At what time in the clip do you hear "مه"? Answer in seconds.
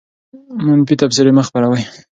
1.37-1.43